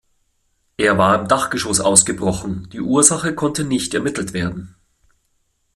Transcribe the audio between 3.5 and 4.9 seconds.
nicht ermittelt werden.